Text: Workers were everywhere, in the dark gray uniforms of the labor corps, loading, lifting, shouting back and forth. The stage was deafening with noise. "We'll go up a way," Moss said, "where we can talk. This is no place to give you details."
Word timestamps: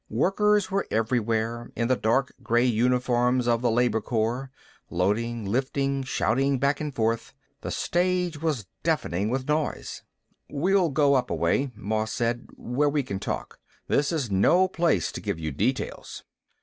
Workers 0.09 0.71
were 0.71 0.87
everywhere, 0.89 1.71
in 1.75 1.87
the 1.87 1.95
dark 1.95 2.33
gray 2.41 2.65
uniforms 2.65 3.47
of 3.47 3.61
the 3.61 3.69
labor 3.69 4.01
corps, 4.01 4.49
loading, 4.89 5.45
lifting, 5.45 6.01
shouting 6.01 6.57
back 6.57 6.81
and 6.81 6.91
forth. 6.95 7.35
The 7.61 7.69
stage 7.69 8.41
was 8.41 8.65
deafening 8.81 9.29
with 9.29 9.47
noise. 9.47 10.01
"We'll 10.49 10.89
go 10.89 11.13
up 11.13 11.29
a 11.29 11.35
way," 11.35 11.69
Moss 11.75 12.11
said, 12.13 12.47
"where 12.57 12.89
we 12.89 13.03
can 13.03 13.19
talk. 13.19 13.59
This 13.87 14.11
is 14.11 14.31
no 14.31 14.67
place 14.67 15.11
to 15.11 15.21
give 15.21 15.37
you 15.37 15.51
details." 15.51 16.23